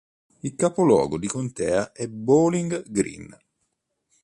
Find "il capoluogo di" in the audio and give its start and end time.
0.39-1.27